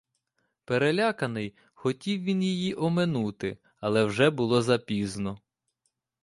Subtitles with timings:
[0.65, 5.37] Переляканий, хотів він її обминути, але вже було запізно.